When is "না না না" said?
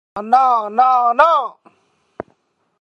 0.15-1.13, 0.23-1.31